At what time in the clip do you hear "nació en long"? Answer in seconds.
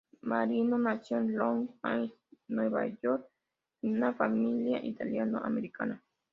0.79-1.69